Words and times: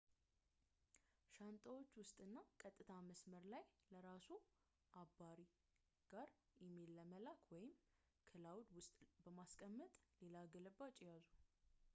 ሻንጣዎ 1.33 1.75
ውስጥ 1.99 2.15
እና 2.25 2.35
ቀጥታ 2.61 2.91
መስመር 3.09 3.43
ላይ 3.53 3.63
ለራስዎ 3.93 4.37
ከአባሪ 4.93 5.39
ጋር 6.15 6.27
ኢሜይል 6.65 6.91
በመላክ፣ 6.99 7.43
ወይም 7.55 7.71
ክላውድ” 8.33 8.71
ውስጥ 8.81 8.95
በማስቀመጥ 9.25 9.93
ሌላ 10.25 10.35
ግልባጭ 10.55 10.95
ይያዙ 11.05 11.27